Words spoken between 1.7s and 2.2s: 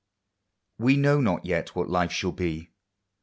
what life